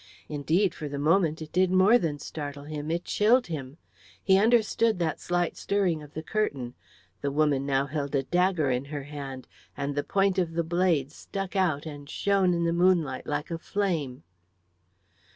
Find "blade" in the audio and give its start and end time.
10.63-11.11